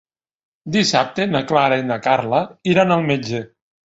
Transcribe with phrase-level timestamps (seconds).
[0.75, 2.41] Dissabte na Clara i na Carla
[2.73, 3.45] iran al metge.